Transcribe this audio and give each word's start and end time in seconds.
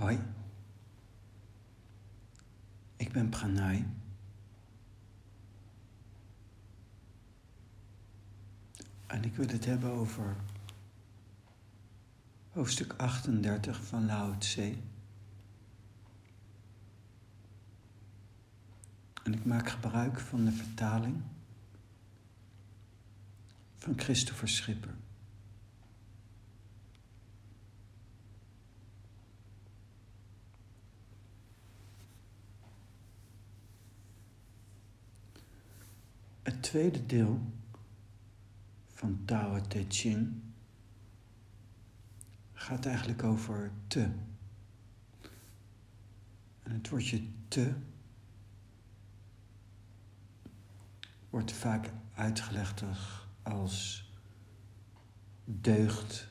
Hoi, 0.00 0.18
ik 2.96 3.12
ben 3.12 3.28
Pranay. 3.28 3.86
En 9.06 9.24
ik 9.24 9.34
wil 9.34 9.48
het 9.48 9.64
hebben 9.64 9.90
over 9.90 10.36
hoofdstuk 12.50 12.92
38 12.92 13.84
van 13.84 14.06
Lao 14.06 14.38
Tse. 14.38 14.74
En 19.24 19.32
ik 19.32 19.44
maak 19.44 19.68
gebruik 19.68 20.20
van 20.20 20.44
de 20.44 20.52
vertaling 20.52 21.22
van 23.76 23.98
Christopher 23.98 24.48
Schipper. 24.48 24.94
Het 36.42 36.62
tweede 36.62 37.06
deel 37.06 37.52
van 38.88 39.24
Tao 39.24 39.60
Te 39.60 39.84
Ching 39.88 40.42
gaat 42.52 42.86
eigenlijk 42.86 43.22
over 43.22 43.72
te. 43.86 44.10
En 46.62 46.72
het 46.72 46.88
woordje 46.88 47.22
te 47.48 47.74
wordt 51.30 51.52
vaak 51.52 51.90
uitgelegd 52.14 52.82
als 53.42 54.10
deugd. 55.44 56.28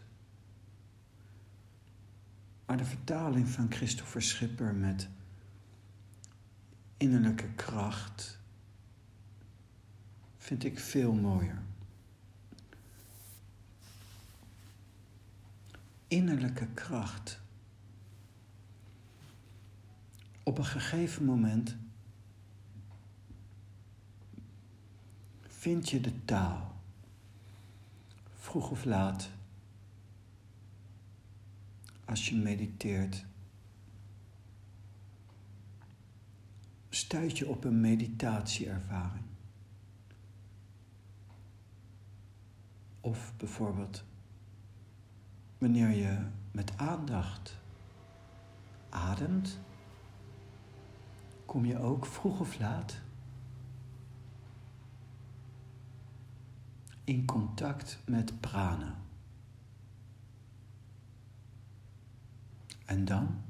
Maar 2.65 2.77
de 2.77 2.85
vertaling 2.85 3.47
van 3.47 3.71
Christopher 3.71 4.21
Schipper 4.21 4.75
met 4.75 5.09
innerlijke 6.97 7.53
kracht 7.53 8.38
vind 10.49 10.63
ik 10.63 10.79
veel 10.79 11.13
mooier. 11.13 11.61
Innerlijke 16.07 16.67
kracht. 16.67 17.41
Op 20.43 20.57
een 20.57 20.65
gegeven 20.65 21.25
moment 21.25 21.75
vind 25.47 25.89
je 25.89 26.01
de 26.01 26.25
taal, 26.25 26.75
vroeg 28.39 28.69
of 28.69 28.85
laat, 28.85 29.29
als 32.05 32.29
je 32.29 32.35
mediteert. 32.35 33.25
Stuit 36.89 37.37
je 37.37 37.47
op 37.47 37.63
een 37.63 37.81
meditatieervaring. 37.81 39.28
Of 43.09 43.33
bijvoorbeeld 43.37 44.03
wanneer 45.57 45.89
je 45.89 46.27
met 46.51 46.77
aandacht 46.77 47.57
ademt, 48.89 49.59
kom 51.45 51.65
je 51.65 51.79
ook 51.79 52.05
vroeg 52.05 52.39
of 52.39 52.59
laat 52.59 53.01
in 57.03 57.25
contact 57.25 57.99
met 58.05 58.39
prana. 58.39 58.95
En 62.85 63.05
dan? 63.05 63.41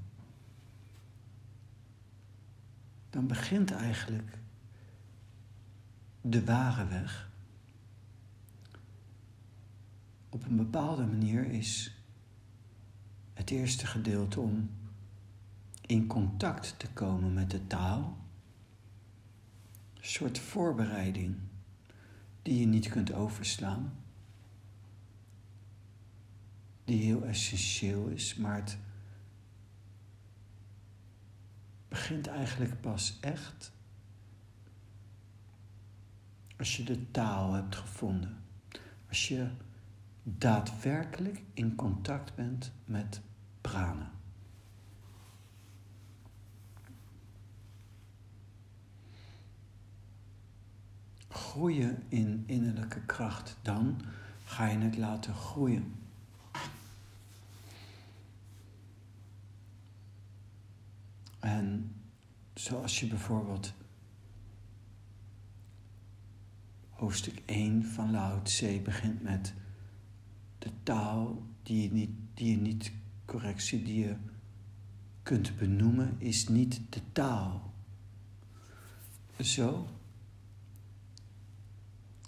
Dan 3.09 3.27
begint 3.27 3.71
eigenlijk 3.71 4.37
de 6.21 6.45
ware 6.45 6.87
weg 6.87 7.28
op 10.29 10.45
een 10.45 10.55
bepaalde 10.55 11.05
manier 11.05 11.45
is 11.45 11.97
het 13.33 13.49
eerste 13.49 13.87
gedeelte 13.87 14.39
om 14.39 14.69
in 15.81 16.07
contact 16.07 16.79
te 16.79 16.87
komen 16.87 17.33
met 17.33 17.51
de 17.51 17.67
taal. 17.67 18.17
Een 19.93 20.05
soort 20.05 20.39
voorbereiding 20.39 21.35
die 22.41 22.59
je 22.59 22.65
niet 22.65 22.89
kunt 22.89 23.13
overslaan. 23.13 23.93
Die 26.83 27.03
heel 27.03 27.23
essentieel 27.23 28.07
is, 28.07 28.35
maar 28.35 28.55
het 28.55 28.77
begint 31.87 32.27
eigenlijk 32.27 32.81
pas 32.81 33.17
echt 33.21 33.71
als 36.57 36.77
je 36.77 36.83
de 36.83 37.11
taal 37.11 37.53
hebt 37.53 37.75
gevonden. 37.75 38.43
Als 39.07 39.27
je 39.27 39.49
daadwerkelijk 40.37 41.43
in 41.53 41.75
contact 41.75 42.35
bent 42.35 42.71
met 42.85 43.21
prana. 43.61 44.11
Groeien 51.27 52.03
in 52.07 52.43
innerlijke 52.45 53.01
kracht, 53.05 53.57
dan 53.61 54.01
ga 54.45 54.67
je 54.67 54.77
het 54.77 54.97
laten 54.97 55.33
groeien. 55.33 55.95
En 61.39 61.95
zoals 62.53 62.99
je 62.99 63.07
bijvoorbeeld 63.07 63.73
hoofdstuk 66.89 67.41
1 67.45 67.85
van 67.85 68.11
Lao 68.11 68.41
Tse 68.41 68.81
begint 68.83 69.21
met 69.21 69.53
de 70.59 70.70
taal 70.83 71.43
die 71.64 71.83
je 71.83 71.92
niet, 71.92 72.09
die 72.33 72.52
je 72.52 72.58
niet 72.58 72.92
correctie 73.25 73.83
die 73.83 73.99
je 73.99 74.15
kunt 75.23 75.58
benoemen, 75.58 76.15
is 76.17 76.47
niet 76.47 76.81
de 76.89 77.02
taal. 77.11 77.73
Zo 79.39 79.87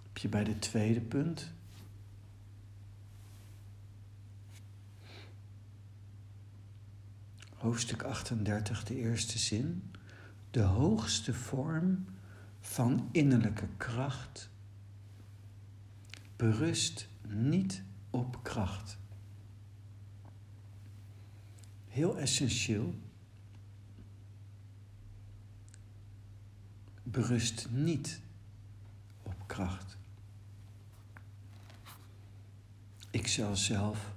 heb 0.03 0.17
je 0.17 0.29
bij 0.29 0.43
de 0.43 0.59
tweede 0.59 1.01
punt. 1.01 1.51
Hoofdstuk 7.55 8.03
38, 8.03 8.83
de 8.83 8.95
eerste 8.95 9.37
zin. 9.37 9.91
De 10.51 10.61
hoogste 10.61 11.33
vorm 11.33 12.05
van 12.59 13.09
innerlijke 13.11 13.67
kracht 13.77 14.49
berust 16.35 17.07
niet 17.27 17.83
op 18.11 18.43
kracht. 18.43 18.97
Heel 21.87 22.17
essentieel. 22.17 22.95
Berust 27.03 27.69
niet 27.69 28.21
op 29.23 29.47
kracht. 29.47 29.97
Ik 33.11 33.27
zal 33.27 33.55
zelf 33.55 34.13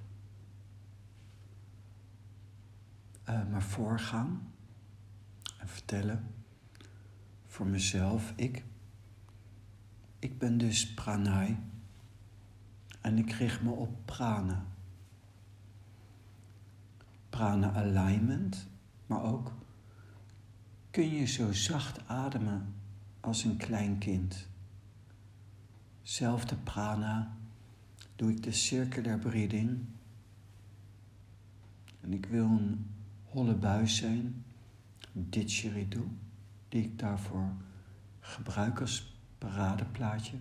uh, 3.28 3.46
maar 3.50 3.62
voorgaan 3.62 4.52
en 5.58 5.68
vertellen 5.68 6.34
voor 7.46 7.66
mezelf. 7.66 8.32
Ik, 8.36 8.64
ik 10.18 10.38
ben 10.38 10.58
dus 10.58 10.94
pranay. 10.94 11.58
En 13.04 13.18
ik 13.18 13.32
richt 13.32 13.62
me 13.62 13.70
op 13.70 13.96
prana. 14.04 14.64
Prana 17.30 17.72
alignment, 17.72 18.66
maar 19.06 19.22
ook 19.22 19.52
kun 20.90 21.10
je 21.10 21.24
zo 21.24 21.52
zacht 21.52 22.08
ademen 22.08 22.74
als 23.20 23.44
een 23.44 23.56
klein 23.56 23.98
kind. 23.98 24.48
Zelfde 26.02 26.56
prana 26.56 27.36
doe 28.16 28.30
ik 28.30 28.42
de 28.42 28.52
circular 28.52 29.18
breathing. 29.18 29.84
En 32.00 32.12
ik 32.12 32.26
wil 32.26 32.44
een 32.44 32.90
holle 33.24 33.54
buis 33.54 33.96
zijn, 33.96 34.44
een 35.14 35.30
didgeridoo, 35.30 36.08
die 36.68 36.84
ik 36.84 36.98
daarvoor 36.98 37.52
gebruik 38.20 38.80
als 38.80 39.16
paradeplaatje. 39.38 40.36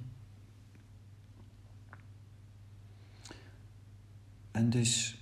En 4.54 4.70
dus 4.70 5.18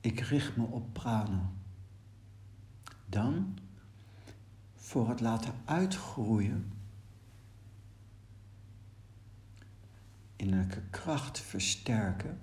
ik 0.00 0.20
richt 0.20 0.56
me 0.56 0.64
op 0.64 0.92
prana. 0.92 1.50
Dan, 3.06 3.58
voor 4.74 5.08
het 5.08 5.20
laten 5.20 5.54
uitgroeien, 5.64 6.72
innerlijke 10.36 10.82
kracht 10.90 11.40
versterken, 11.40 12.40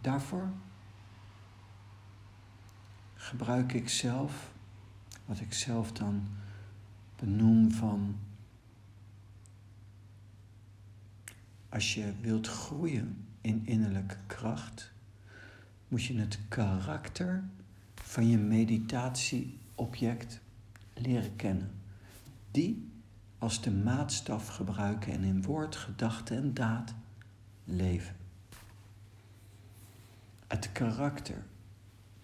daarvoor 0.00 0.50
gebruik 3.14 3.72
ik 3.72 3.88
zelf, 3.88 4.52
wat 5.24 5.40
ik 5.40 5.52
zelf 5.52 5.92
dan 5.92 6.28
benoem 7.16 7.70
van 7.70 8.18
als 11.68 11.94
je 11.94 12.12
wilt 12.20 12.46
groeien 12.46 13.26
in 13.40 13.66
innerlijke 13.66 14.16
kracht, 14.26 14.92
moet 15.88 16.04
je 16.04 16.18
het 16.18 16.38
karakter 16.48 17.44
van 17.94 18.28
je 18.28 18.38
meditatieobject 18.38 20.40
leren 20.94 21.36
kennen. 21.36 21.70
Die 22.50 22.88
als 23.38 23.62
de 23.62 23.70
maatstaf 23.70 24.48
gebruiken 24.48 25.12
en 25.12 25.24
in 25.24 25.42
woord, 25.42 25.76
gedachte 25.76 26.34
en 26.34 26.54
daad 26.54 26.94
leven. 27.64 28.16
Het 30.46 30.72
karakter 30.72 31.44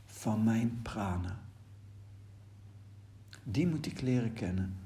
van 0.07 0.45
mijn 0.45 0.83
prana. 0.83 1.41
Die 3.43 3.67
moet 3.67 3.87
ik 3.87 4.01
leren 4.01 4.33
kennen. 4.33 4.77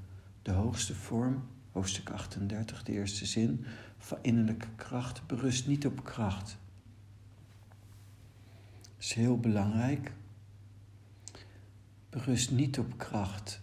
De 0.41 0.51
hoogste 0.51 0.95
vorm, 0.95 1.43
hoofdstuk 1.71 2.09
38, 2.09 2.83
de 2.83 2.91
eerste 2.91 3.25
zin, 3.25 3.65
van 3.97 4.17
innerlijke 4.21 4.67
kracht 4.75 5.27
berust 5.27 5.67
niet 5.67 5.85
op 5.85 6.03
kracht. 6.03 6.57
Dat 8.81 9.07
is 9.07 9.13
heel 9.13 9.39
belangrijk. 9.39 10.13
Berust 12.09 12.51
niet 12.51 12.79
op 12.79 12.97
kracht. 12.97 13.61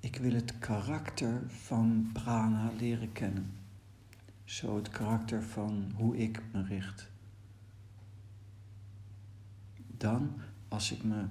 Ik 0.00 0.16
wil 0.16 0.32
het 0.32 0.58
karakter 0.58 1.50
van 1.50 2.10
prana 2.12 2.70
leren 2.78 3.12
kennen. 3.12 3.52
Zo 4.44 4.76
het 4.76 4.88
karakter 4.88 5.42
van 5.42 5.92
hoe 5.96 6.16
ik 6.16 6.42
me 6.52 6.64
richt. 6.64 7.08
Dan, 9.96 10.40
als 10.68 10.92
ik 10.92 11.04
me 11.04 11.24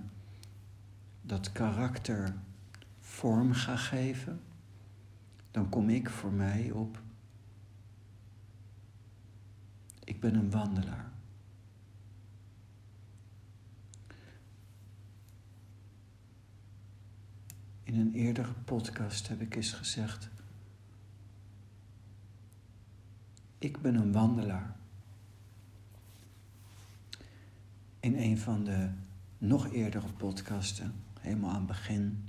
dat 1.22 1.52
karakter 1.52 2.36
vorm 3.20 3.54
ga 3.54 3.76
geven, 3.76 4.42
dan 5.52 5.70
kom 5.70 5.90
ik 5.90 6.10
voor 6.10 6.32
mij 6.32 6.72
op. 6.72 7.02
Ik 10.04 10.20
ben 10.20 10.36
een 10.36 10.52
wandelaar. 10.52 11.12
In 17.84 18.00
een 18.00 18.14
eerdere 18.14 18.54
podcast 18.54 19.28
heb 19.28 19.42
ik 19.42 19.56
eens 19.56 19.74
gezegd: 19.74 20.30
Ik 23.58 23.82
ben 23.82 23.96
een 23.96 24.12
wandelaar. 24.12 24.76
In 28.00 28.16
een 28.16 28.38
van 28.38 28.64
de 28.64 28.90
nog 29.38 29.72
eerdere 29.72 30.14
podcasten, 30.14 30.94
helemaal 31.20 31.50
aan 31.50 31.56
het 31.56 31.66
begin, 31.66 32.24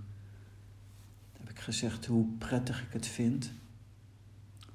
heb 1.50 1.58
ik 1.58 1.64
gezegd 1.64 2.06
hoe 2.06 2.26
prettig 2.38 2.82
ik 2.82 2.92
het 2.92 3.06
vind 3.06 3.52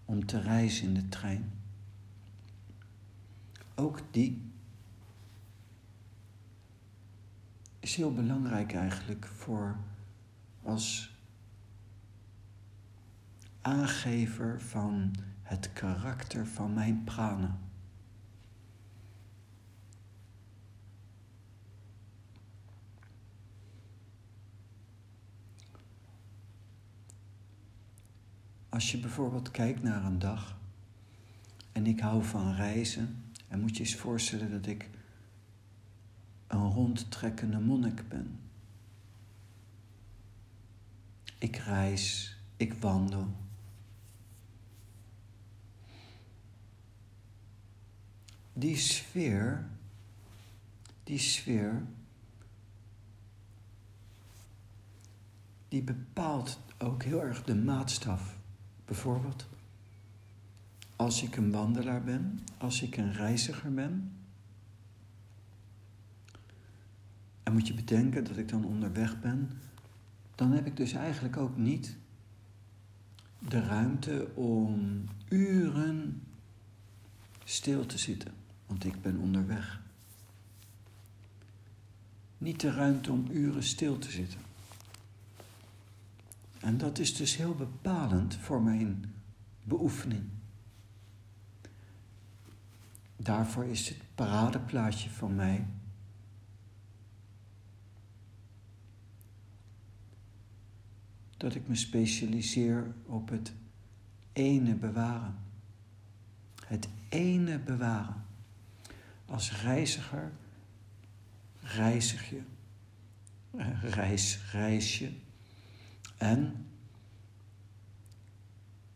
om 0.05 0.25
te 0.25 0.41
reizen 0.41 0.87
in 0.87 0.93
de 0.93 1.09
trein. 1.09 1.51
Ook 3.75 4.01
die 4.11 4.51
is 7.79 7.95
heel 7.95 8.13
belangrijk 8.13 8.73
eigenlijk 8.73 9.25
voor 9.25 9.77
als 10.63 11.15
aangever 13.61 14.61
van 14.61 15.15
het 15.41 15.73
karakter 15.73 16.47
van 16.47 16.73
mijn 16.73 17.03
prana. 17.03 17.57
Als 28.75 28.91
je 28.91 28.97
bijvoorbeeld 28.97 29.51
kijkt 29.51 29.83
naar 29.83 30.05
een 30.05 30.19
dag 30.19 30.57
en 31.71 31.85
ik 31.85 31.99
hou 31.99 32.23
van 32.23 32.55
reizen, 32.55 33.23
en 33.47 33.59
moet 33.59 33.77
je 33.77 33.83
eens 33.83 33.95
voorstellen 33.95 34.51
dat 34.51 34.65
ik 34.65 34.89
een 36.47 36.69
rondtrekkende 36.69 37.59
monnik 37.59 38.07
ben. 38.09 38.39
Ik 41.37 41.55
reis, 41.55 42.37
ik 42.57 42.73
wandel. 42.73 43.27
Die 48.53 48.77
sfeer, 48.77 49.67
die 51.03 51.19
sfeer, 51.19 51.85
die 55.67 55.83
bepaalt 55.83 56.59
ook 56.77 57.03
heel 57.03 57.21
erg 57.21 57.43
de 57.43 57.55
maatstaf. 57.55 58.43
Bijvoorbeeld, 58.85 59.47
als 60.95 61.23
ik 61.23 61.35
een 61.35 61.51
wandelaar 61.51 62.03
ben, 62.03 62.39
als 62.57 62.81
ik 62.81 62.97
een 62.97 63.13
reiziger 63.13 63.73
ben, 63.73 64.11
en 67.43 67.53
moet 67.53 67.67
je 67.67 67.73
bedenken 67.73 68.23
dat 68.23 68.37
ik 68.37 68.49
dan 68.49 68.65
onderweg 68.65 69.19
ben 69.19 69.49
dan 70.35 70.51
heb 70.51 70.65
ik 70.65 70.77
dus 70.77 70.93
eigenlijk 70.93 71.37
ook 71.37 71.57
niet 71.57 71.95
de 73.39 73.59
ruimte 73.59 74.27
om 74.33 75.03
uren 75.29 76.23
stil 77.43 77.85
te 77.85 77.97
zitten, 77.97 78.33
want 78.65 78.85
ik 78.85 79.01
ben 79.01 79.17
onderweg. 79.17 79.81
Niet 82.37 82.59
de 82.59 82.71
ruimte 82.71 83.11
om 83.11 83.27
uren 83.31 83.63
stil 83.63 83.97
te 83.97 84.11
zitten. 84.11 84.39
En 86.65 86.77
dat 86.77 86.99
is 86.99 87.15
dus 87.15 87.35
heel 87.35 87.55
bepalend 87.55 88.35
voor 88.35 88.61
mijn 88.61 89.13
beoefening. 89.63 90.23
Daarvoor 93.15 93.65
is 93.65 93.89
het 93.89 93.97
paradeplaatje 94.15 95.09
van 95.09 95.35
mij 95.35 95.67
dat 101.37 101.55
ik 101.55 101.67
me 101.67 101.75
specialiseer 101.75 102.93
op 103.05 103.29
het 103.29 103.53
ene 104.33 104.75
bewaren. 104.75 105.35
Het 106.65 106.87
ene 107.09 107.59
bewaren. 107.59 108.25
Als 109.25 109.61
reiziger 109.61 110.31
reizig 111.61 112.29
je, 112.29 112.41
reis, 113.81 114.51
reis 114.51 114.99
je 114.99 115.23
en 116.17 116.65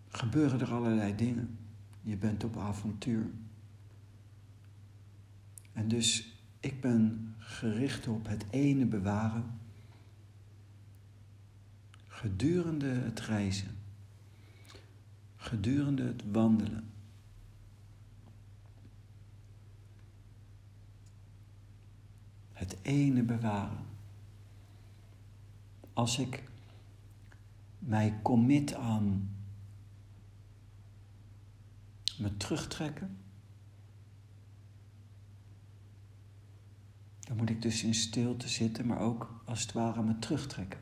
gebeuren 0.08 0.60
er 0.60 0.74
allerlei 0.74 1.16
dingen. 1.16 1.58
Je 2.02 2.18
bent 2.18 2.44
op 2.44 2.58
avontuur. 2.58 3.30
En 5.74 5.88
dus 5.88 6.34
ik 6.60 6.82
ben 6.82 7.36
gericht 7.38 8.08
op 8.08 8.28
het 8.28 8.46
ene 8.50 8.86
bewaren 8.86 9.60
gedurende 12.20 12.88
het 12.88 13.20
reizen, 13.20 13.78
gedurende 15.36 16.04
het 16.04 16.24
wandelen. 16.32 16.90
Het 22.54 22.78
ene 22.82 23.24
bewaren. 23.24 23.86
Als 25.94 26.20
ik 26.20 26.49
mij 27.90 28.20
commit 28.22 28.74
aan 28.74 29.36
me 32.18 32.38
terugtrekken, 32.38 33.18
dan 37.20 37.38
moet 37.38 37.50
ik 37.50 37.62
dus 37.62 37.84
in 37.84 37.94
stilte 37.94 38.50
zitten, 38.50 38.88
maar 38.88 39.00
ook 39.00 39.42
als 39.46 39.62
het 39.62 39.72
ware 39.72 40.04
me 40.04 40.20
terugtrekken. 40.20 40.80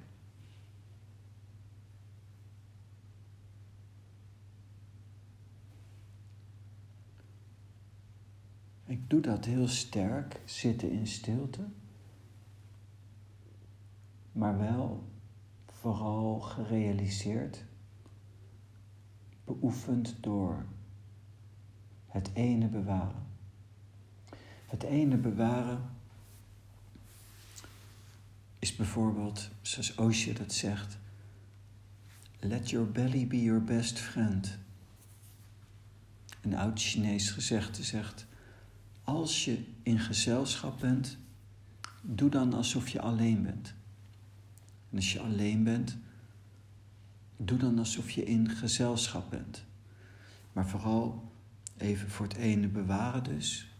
Ik 8.85 9.09
doe 9.09 9.21
dat 9.21 9.45
heel 9.45 9.67
sterk, 9.67 10.41
zitten 10.45 10.91
in 10.91 11.07
stilte, 11.07 11.67
maar 14.31 14.57
wel 14.57 15.15
vooral 15.93 16.39
gerealiseerd, 16.39 17.63
beoefend 19.45 20.15
door 20.19 20.65
het 22.07 22.29
ene 22.33 22.67
bewaren. 22.67 23.25
Het 24.65 24.83
ene 24.83 25.17
bewaren 25.17 25.89
is 28.59 28.75
bijvoorbeeld, 28.75 29.49
zoals 29.61 29.95
Osho 29.95 30.33
dat 30.33 30.53
zegt, 30.53 30.97
let 32.39 32.69
your 32.69 32.91
belly 32.91 33.27
be 33.27 33.43
your 33.43 33.63
best 33.63 33.99
friend. 33.99 34.57
Een 36.41 36.55
oud 36.55 36.81
Chinees 36.81 37.29
gezegde 37.29 37.83
zegt, 37.83 38.25
als 39.03 39.45
je 39.45 39.63
in 39.83 39.99
gezelschap 39.99 40.79
bent, 40.79 41.17
doe 42.01 42.29
dan 42.29 42.53
alsof 42.53 42.89
je 42.89 43.01
alleen 43.01 43.43
bent. 43.43 43.76
En 44.89 44.95
als 44.95 45.13
je 45.13 45.19
alleen 45.19 45.63
bent, 45.63 45.97
doe 47.37 47.57
dan 47.57 47.77
alsof 47.77 48.11
je 48.11 48.23
in 48.23 48.49
gezelschap 48.49 49.29
bent. 49.29 49.63
Maar 50.53 50.67
vooral 50.67 51.31
even 51.77 52.09
voor 52.09 52.27
het 52.27 52.35
ene 52.35 52.67
bewaren 52.67 53.23
dus. 53.23 53.71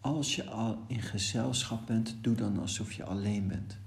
Als 0.00 0.36
je 0.36 0.44
al 0.44 0.84
in 0.86 1.02
gezelschap 1.02 1.86
bent, 1.86 2.16
doe 2.20 2.34
dan 2.34 2.58
alsof 2.58 2.92
je 2.92 3.04
alleen 3.04 3.48
bent. 3.48 3.78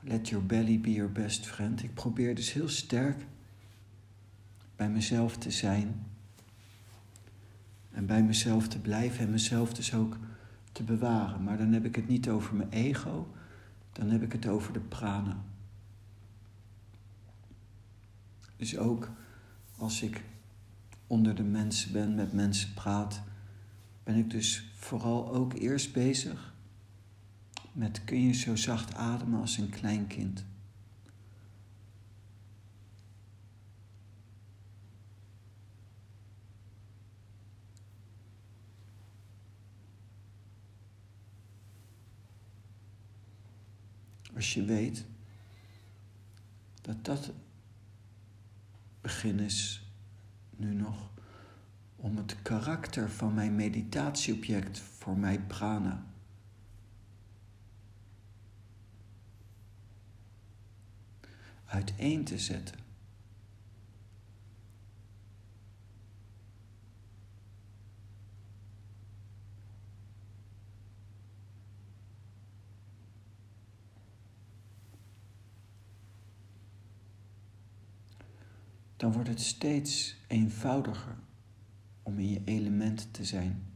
Let 0.00 0.28
your 0.28 0.46
belly 0.46 0.80
be 0.80 0.92
your 0.92 1.12
best 1.12 1.46
friend. 1.46 1.82
Ik 1.82 1.94
probeer 1.94 2.34
dus 2.34 2.52
heel 2.52 2.68
sterk 2.68 3.26
bij 4.76 4.90
mezelf 4.90 5.36
te 5.36 5.50
zijn. 5.50 6.06
En 7.98 8.06
bij 8.06 8.22
mezelf 8.22 8.68
te 8.68 8.78
blijven 8.78 9.24
en 9.24 9.30
mezelf 9.30 9.74
dus 9.74 9.94
ook 9.94 10.16
te 10.72 10.82
bewaren. 10.82 11.42
Maar 11.42 11.58
dan 11.58 11.72
heb 11.72 11.84
ik 11.84 11.96
het 11.96 12.08
niet 12.08 12.28
over 12.28 12.54
mijn 12.54 12.70
ego, 12.70 13.34
dan 13.92 14.10
heb 14.10 14.22
ik 14.22 14.32
het 14.32 14.46
over 14.46 14.72
de 14.72 14.80
prana. 14.80 15.36
Dus 18.56 18.76
ook 18.76 19.10
als 19.76 20.02
ik 20.02 20.22
onder 21.06 21.34
de 21.34 21.42
mensen 21.42 21.92
ben, 21.92 22.14
met 22.14 22.32
mensen 22.32 22.74
praat, 22.74 23.22
ben 24.04 24.16
ik 24.16 24.30
dus 24.30 24.70
vooral 24.74 25.34
ook 25.34 25.52
eerst 25.52 25.92
bezig 25.92 26.54
met 27.72 28.04
kun 28.04 28.22
je 28.22 28.32
zo 28.32 28.56
zacht 28.56 28.94
ademen 28.94 29.40
als 29.40 29.56
een 29.56 29.70
klein 29.70 30.06
kind. 30.06 30.44
Als 44.38 44.54
je 44.54 44.64
weet 44.64 45.04
dat 46.80 47.04
dat 47.04 47.32
begin 49.00 49.38
is 49.38 49.82
nu 50.56 50.74
nog 50.74 51.10
om 51.96 52.16
het 52.16 52.42
karakter 52.42 53.10
van 53.10 53.34
mijn 53.34 53.54
meditatieobject 53.54 54.78
voor 54.78 55.16
mij 55.16 55.40
prana 55.40 56.06
uiteen 61.64 62.24
te 62.24 62.38
zetten. 62.38 62.87
Dan 78.98 79.12
wordt 79.12 79.28
het 79.28 79.40
steeds 79.40 80.16
eenvoudiger 80.26 81.16
om 82.02 82.18
in 82.18 82.28
je 82.28 82.40
element 82.44 83.12
te 83.12 83.24
zijn. 83.24 83.68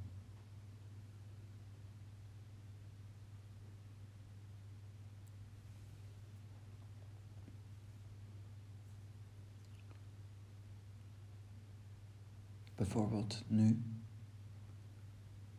bijvoorbeeld 12.92 13.42
nu. 13.46 13.82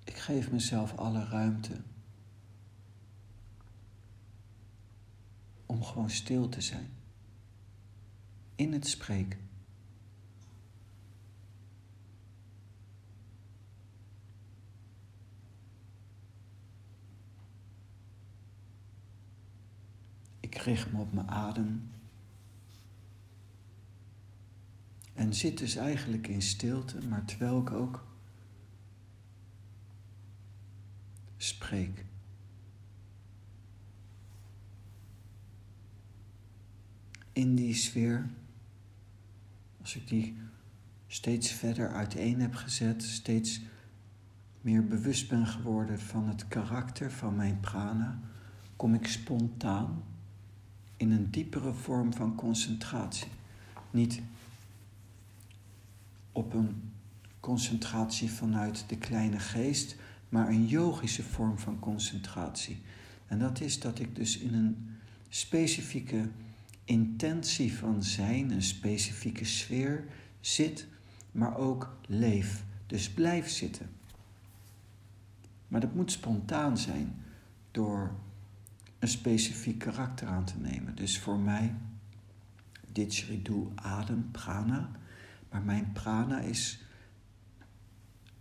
Ik 0.03 0.17
geef 0.17 0.51
mezelf 0.51 0.97
alle 0.97 1.25
ruimte 1.25 1.81
om 5.65 5.83
gewoon 5.83 6.09
stil 6.09 6.49
te 6.49 6.61
zijn. 6.61 6.89
In 8.55 8.73
het 8.73 8.87
spreken. 8.87 9.39
Richt 20.63 20.91
me 20.91 20.99
op 20.99 21.13
mijn 21.13 21.29
adem. 21.29 21.89
En 25.13 25.33
zit 25.33 25.57
dus 25.57 25.75
eigenlijk 25.75 26.27
in 26.27 26.41
stilte, 26.41 27.07
maar 27.07 27.25
terwijl 27.25 27.59
ik 27.59 27.71
ook 27.71 28.05
spreek. 31.37 32.05
In 37.31 37.55
die 37.55 37.73
sfeer, 37.73 38.29
als 39.81 39.95
ik 39.95 40.07
die 40.07 40.37
steeds 41.07 41.51
verder 41.51 41.93
uiteen 41.93 42.41
heb 42.41 42.55
gezet, 42.55 43.03
steeds 43.03 43.61
meer 44.61 44.87
bewust 44.87 45.29
ben 45.29 45.47
geworden 45.47 45.99
van 45.99 46.27
het 46.27 46.47
karakter 46.47 47.11
van 47.11 47.35
mijn 47.35 47.59
prana, 47.59 48.19
kom 48.75 48.93
ik 48.93 49.07
spontaan 49.07 50.03
in 51.03 51.11
een 51.11 51.31
diepere 51.31 51.73
vorm 51.73 52.13
van 52.13 52.35
concentratie. 52.35 53.27
Niet 53.91 54.21
op 56.31 56.53
een 56.53 56.91
concentratie 57.39 58.31
vanuit 58.31 58.83
de 58.87 58.97
kleine 58.97 59.39
geest, 59.39 59.95
maar 60.29 60.47
een 60.47 60.65
yogische 60.65 61.23
vorm 61.23 61.59
van 61.59 61.79
concentratie. 61.79 62.81
En 63.27 63.39
dat 63.39 63.61
is 63.61 63.79
dat 63.79 63.99
ik 63.99 64.15
dus 64.15 64.37
in 64.37 64.53
een 64.53 64.97
specifieke 65.29 66.29
intentie 66.85 67.73
van 67.73 68.03
zijn, 68.03 68.51
een 68.51 68.61
specifieke 68.61 69.45
sfeer 69.45 70.05
zit, 70.39 70.87
maar 71.31 71.57
ook 71.57 71.97
leef. 72.07 72.63
Dus 72.87 73.09
blijf 73.09 73.49
zitten. 73.49 73.89
Maar 75.67 75.81
dat 75.81 75.95
moet 75.95 76.11
spontaan 76.11 76.77
zijn 76.77 77.15
door 77.71 78.15
een 79.03 79.09
specifiek 79.09 79.79
karakter 79.79 80.27
aan 80.27 80.45
te 80.45 80.57
nemen. 80.57 80.95
Dus 80.95 81.19
voor 81.19 81.39
mij, 81.39 81.75
didgeridoo, 82.91 83.71
adem, 83.75 84.31
prana 84.31 84.89
maar 85.49 85.61
mijn 85.61 85.91
prana 85.91 86.39
is, 86.39 86.83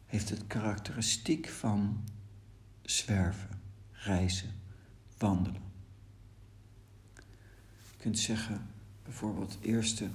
heeft 0.06 0.28
het 0.28 0.46
karakteristiek 0.46 1.48
van 1.48 2.04
zwerven, 2.82 3.60
reizen, 3.92 4.50
wandelen. 5.18 5.62
Je 7.14 7.96
kunt 7.96 8.18
zeggen, 8.18 8.66
bijvoorbeeld 9.02 9.52
het 9.52 9.62
eerste 9.62 10.08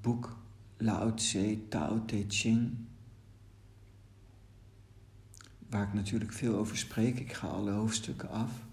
boek 0.00 0.38
Lao 0.76 1.14
Tse 1.14 1.58
Tao 1.68 2.04
Te 2.04 2.24
Ching, 2.28 2.76
waar 5.68 5.86
ik 5.88 5.94
natuurlijk 5.94 6.32
veel 6.32 6.56
over 6.56 6.76
spreek. 6.76 7.18
Ik 7.18 7.32
ga 7.32 7.46
alle 7.46 7.70
hoofdstukken 7.70 8.30
af 8.30 8.66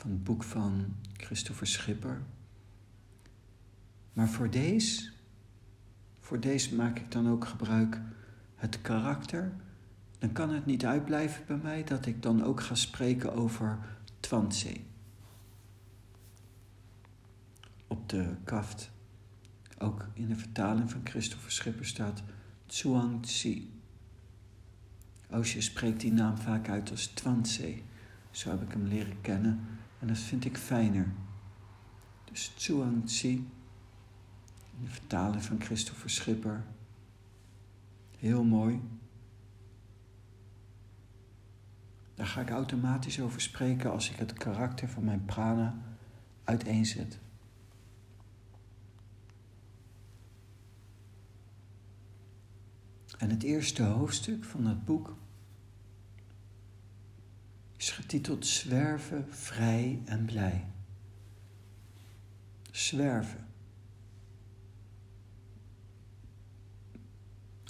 van 0.00 0.10
het 0.10 0.24
boek 0.24 0.42
van 0.42 0.96
Christopher 1.12 1.66
Schipper. 1.66 2.22
Maar 4.12 4.28
voor 4.28 4.50
deze 4.50 5.10
voor 6.20 6.40
deze 6.40 6.74
maak 6.74 6.98
ik 6.98 7.10
dan 7.10 7.28
ook 7.28 7.46
gebruik 7.46 8.00
het 8.56 8.80
karakter. 8.80 9.52
Dan 10.18 10.32
kan 10.32 10.50
het 10.50 10.66
niet 10.66 10.84
uitblijven 10.84 11.46
bij 11.46 11.56
mij 11.56 11.84
dat 11.84 12.06
ik 12.06 12.22
dan 12.22 12.44
ook 12.44 12.60
ga 12.60 12.74
spreken 12.74 13.32
over 13.32 13.78
Twantse. 14.20 14.76
Op 17.86 18.08
de 18.08 18.34
kaft, 18.44 18.90
ook 19.78 20.06
in 20.12 20.28
de 20.28 20.36
vertaling 20.36 20.90
van 20.90 21.00
Christopher 21.04 21.52
Schipper 21.52 21.86
staat 21.86 22.22
Zhuang 22.66 23.22
Tsi. 23.22 23.80
Oosje 25.30 25.60
spreekt 25.60 26.00
die 26.00 26.12
naam 26.12 26.36
vaak 26.36 26.68
uit 26.68 26.90
als 26.90 27.06
Twantse. 27.06 27.74
Zo 28.30 28.50
heb 28.50 28.62
ik 28.62 28.72
hem 28.72 28.86
leren 28.86 29.20
kennen 29.20 29.78
en 30.00 30.06
dat 30.06 30.18
vind 30.18 30.44
ik 30.44 30.56
fijner. 30.56 31.12
Dus 32.24 32.52
Zhuang 32.56 33.06
Tsi 33.06 33.48
de 34.82 34.88
vertaling 34.88 35.44
van 35.44 35.60
Christopher 35.60 36.10
Schipper. 36.10 36.64
Heel 38.18 38.44
mooi. 38.44 38.80
Daar 42.14 42.26
ga 42.26 42.40
ik 42.40 42.50
automatisch 42.50 43.20
over 43.20 43.40
spreken 43.40 43.90
als 43.90 44.10
ik 44.10 44.16
het 44.16 44.32
karakter 44.32 44.88
van 44.88 45.04
mijn 45.04 45.24
prana 45.24 45.78
uiteenzet. 46.44 47.18
En 53.18 53.30
het 53.30 53.42
eerste 53.42 53.82
hoofdstuk 53.82 54.44
van 54.44 54.66
het 54.66 54.84
boek 54.84 55.16
is 57.80 57.90
getiteld 57.90 58.46
Zwerven, 58.46 59.26
vrij 59.34 60.02
en 60.04 60.24
blij. 60.24 60.66
Zwerven. 62.70 63.46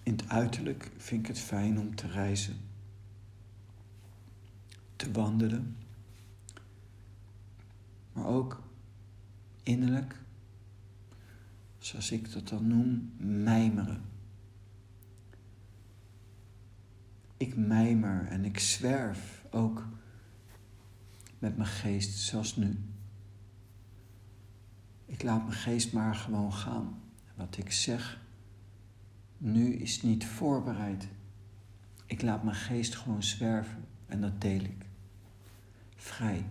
In 0.02 0.12
het 0.12 0.28
uiterlijk 0.28 0.90
vind 0.96 1.20
ik 1.20 1.26
het 1.26 1.38
fijn 1.38 1.78
om 1.78 1.94
te 1.94 2.06
reizen, 2.06 2.56
te 4.96 5.10
wandelen, 5.10 5.76
maar 8.12 8.26
ook 8.26 8.62
innerlijk, 9.62 10.16
zoals 11.78 12.10
ik 12.10 12.32
dat 12.32 12.48
dan 12.48 12.66
noem, 12.66 13.12
mijmeren. 13.16 14.02
Ik 17.36 17.56
mijmer 17.56 18.26
en 18.26 18.44
ik 18.44 18.58
zwerf 18.58 19.39
ook 19.50 19.86
met 21.38 21.56
mijn 21.56 21.68
geest, 21.68 22.18
zoals 22.18 22.56
nu. 22.56 22.78
Ik 25.06 25.22
laat 25.22 25.42
mijn 25.42 25.58
geest 25.58 25.92
maar 25.92 26.14
gewoon 26.14 26.52
gaan. 26.52 27.02
Wat 27.34 27.56
ik 27.56 27.72
zeg 27.72 28.20
nu 29.38 29.74
is 29.74 30.02
niet 30.02 30.26
voorbereid. 30.26 31.08
Ik 32.06 32.22
laat 32.22 32.42
mijn 32.42 32.56
geest 32.56 32.96
gewoon 32.96 33.22
zwerven 33.22 33.84
en 34.06 34.20
dat 34.20 34.40
deel 34.40 34.60
ik. 34.60 34.86
Vrij 35.96 36.44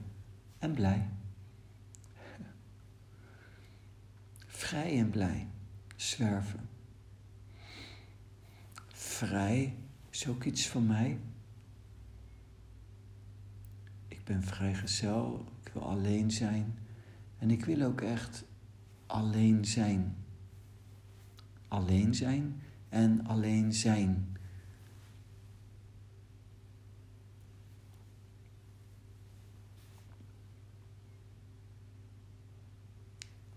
en 0.57 0.73
blij. 0.73 1.09
Vrij 4.45 4.99
en 4.99 5.09
blij. 5.09 5.47
Zwerven. 5.95 6.69
Vrij 8.87 9.75
is 10.09 10.27
ook 10.27 10.43
iets 10.43 10.67
van 10.67 10.87
mij. 10.87 11.19
Ik 14.07 14.18
ben 14.29 14.43
vrijgezel, 14.43 15.45
ik 15.63 15.71
wil 15.73 15.83
alleen 15.83 16.31
zijn 16.31 16.79
en 17.37 17.51
ik 17.51 17.65
wil 17.65 17.81
ook 17.81 18.01
echt 18.01 18.43
alleen 19.05 19.65
zijn. 19.65 20.15
Alleen 21.67 22.15
zijn 22.15 22.61
en 22.89 23.25
alleen 23.25 23.73
zijn. 23.73 24.37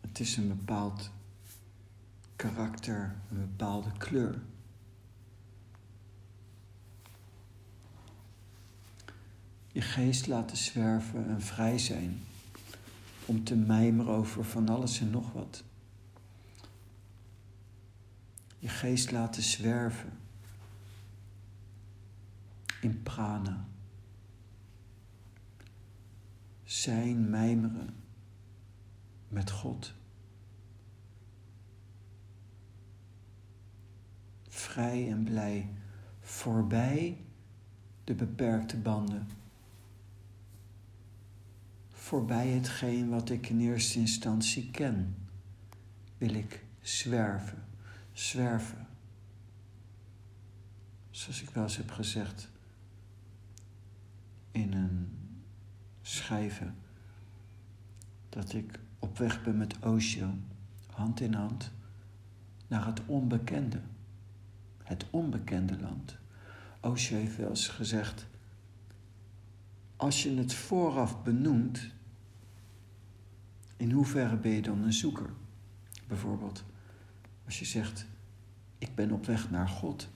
Het 0.00 0.20
is 0.20 0.36
een 0.36 0.48
bepaald 0.48 1.10
karakter, 2.36 3.16
een 3.30 3.40
bepaalde 3.40 3.92
kleur. 3.98 4.42
Je 9.72 9.80
geest 9.80 10.26
laten 10.26 10.56
zwerven 10.56 11.28
en 11.28 11.42
vrij 11.42 11.78
zijn 11.78 12.20
om 13.26 13.44
te 13.44 13.56
mijmeren 13.56 14.12
over 14.12 14.44
van 14.44 14.68
alles 14.68 15.00
en 15.00 15.10
nog 15.10 15.32
wat. 15.32 15.64
Je 18.58 18.68
geest 18.68 19.10
laten 19.10 19.42
zwerven 19.42 20.18
in 22.80 23.02
prana. 23.02 23.64
Zijn 26.64 27.30
mijmeren 27.30 27.94
met 29.28 29.50
God. 29.50 29.94
Vrij 34.48 35.10
en 35.10 35.24
blij 35.24 35.70
voorbij 36.20 37.24
de 38.04 38.14
beperkte 38.14 38.76
banden 38.76 39.26
voorbij 42.12 42.48
hetgeen 42.48 43.08
wat 43.08 43.30
ik 43.30 43.48
in 43.48 43.60
eerste 43.60 43.98
instantie 43.98 44.70
ken, 44.70 45.16
wil 46.18 46.34
ik 46.34 46.64
zwerven, 46.80 47.64
zwerven. 48.12 48.86
Zoals 51.10 51.42
ik 51.42 51.50
wel 51.50 51.62
eens 51.62 51.76
heb 51.76 51.90
gezegd 51.90 52.48
in 54.50 54.72
een 54.72 55.18
schrijven, 56.02 56.74
dat 58.28 58.52
ik 58.52 58.78
op 58.98 59.18
weg 59.18 59.44
ben 59.44 59.56
met 59.56 59.78
Osho, 59.78 60.34
hand 60.86 61.20
in 61.20 61.34
hand, 61.34 61.70
naar 62.66 62.86
het 62.86 63.00
onbekende, 63.06 63.80
het 64.82 65.06
onbekende 65.10 65.80
land. 65.80 66.18
Osho 66.80 67.14
heeft 67.14 67.36
wel 67.36 67.48
eens 67.48 67.68
gezegd, 67.68 68.26
als 69.96 70.22
je 70.22 70.36
het 70.36 70.54
vooraf 70.54 71.22
benoemt, 71.22 71.90
in 73.82 73.90
hoeverre 73.90 74.36
ben 74.36 74.50
je 74.50 74.62
dan 74.62 74.82
een 74.82 74.92
zoeker? 74.92 75.30
Bijvoorbeeld, 76.08 76.64
als 77.44 77.58
je 77.58 77.64
zegt, 77.64 78.06
ik 78.78 78.94
ben 78.94 79.12
op 79.12 79.26
weg 79.26 79.50
naar 79.50 79.68
God, 79.68 80.08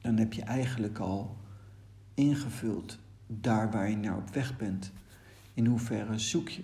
dan 0.00 0.16
heb 0.16 0.32
je 0.32 0.42
eigenlijk 0.42 0.98
al 0.98 1.36
ingevuld 2.14 2.98
daar 3.26 3.70
waar 3.70 3.90
je 3.90 3.96
naar 3.96 4.16
op 4.16 4.28
weg 4.28 4.56
bent. 4.56 4.92
In 5.54 5.66
hoeverre 5.66 6.18
zoek 6.18 6.48
je? 6.48 6.62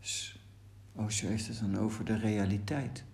Dus 0.00 0.38
Osho 0.92 1.28
heeft 1.28 1.46
het 1.46 1.60
dan 1.60 1.78
over 1.78 2.04
de 2.04 2.16
realiteit. 2.16 3.04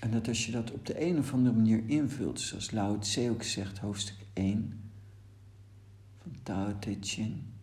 En 0.00 0.10
dat 0.10 0.28
als 0.28 0.46
je 0.46 0.52
dat 0.52 0.72
op 0.72 0.86
de 0.86 1.02
een 1.06 1.18
of 1.18 1.32
andere 1.32 1.56
manier 1.56 1.82
invult, 1.88 2.40
zoals 2.40 2.70
Lao 2.70 2.98
Tse 2.98 3.30
ook 3.30 3.42
zegt, 3.42 3.78
hoofdstuk 3.78 4.26
1 4.32 4.80
van 6.22 6.32
Tao 6.42 6.78
Te 6.78 6.96
Ching. 7.00 7.54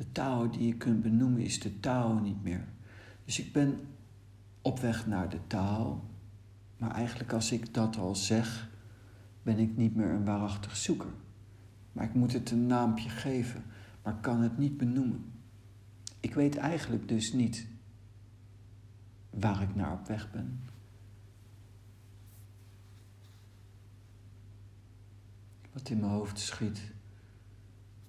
De 0.00 0.12
Tao 0.12 0.50
die 0.50 0.66
je 0.66 0.76
kunt 0.76 1.02
benoemen 1.02 1.40
is 1.40 1.60
de 1.60 1.80
Tao 1.80 2.18
niet 2.18 2.42
meer. 2.42 2.68
Dus 3.24 3.38
ik 3.38 3.52
ben 3.52 3.80
op 4.62 4.78
weg 4.78 5.06
naar 5.06 5.28
de 5.28 5.46
Tao, 5.46 6.04
maar 6.76 6.90
eigenlijk 6.90 7.32
als 7.32 7.52
ik 7.52 7.74
dat 7.74 7.96
al 7.96 8.14
zeg, 8.14 8.70
ben 9.42 9.58
ik 9.58 9.76
niet 9.76 9.96
meer 9.96 10.10
een 10.10 10.24
waarachtig 10.24 10.76
zoeker. 10.76 11.10
Maar 11.92 12.04
ik 12.04 12.14
moet 12.14 12.32
het 12.32 12.50
een 12.50 12.66
naampje 12.66 13.08
geven, 13.08 13.64
maar 14.02 14.20
kan 14.20 14.40
het 14.40 14.58
niet 14.58 14.76
benoemen. 14.76 15.32
Ik 16.20 16.34
weet 16.34 16.56
eigenlijk 16.56 17.08
dus 17.08 17.32
niet 17.32 17.66
waar 19.30 19.62
ik 19.62 19.74
naar 19.74 19.92
op 19.92 20.06
weg 20.06 20.30
ben. 20.30 20.60
Wat 25.72 25.88
in 25.88 26.00
mijn 26.00 26.12
hoofd 26.12 26.38
schiet, 26.38 26.92